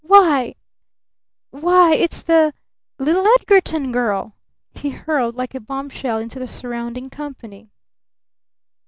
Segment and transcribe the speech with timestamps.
[0.03, 0.55] "Why
[1.51, 2.55] why, it's the
[2.97, 4.35] little Edgarton girl!"
[4.73, 7.69] he hurled like a bombshell into the surrounding company.